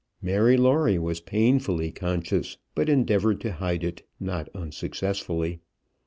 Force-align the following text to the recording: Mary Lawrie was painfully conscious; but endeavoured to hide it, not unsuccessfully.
Mary 0.19 0.57
Lawrie 0.57 0.97
was 0.97 1.19
painfully 1.19 1.91
conscious; 1.91 2.57
but 2.73 2.89
endeavoured 2.89 3.39
to 3.39 3.51
hide 3.51 3.83
it, 3.83 4.01
not 4.19 4.49
unsuccessfully. 4.55 5.59